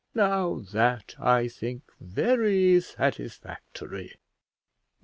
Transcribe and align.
Now 0.15 0.61
that 0.73 1.13
I 1.19 1.47
think 1.47 1.83
very 1.99 2.81
satisfactory." 2.81 4.15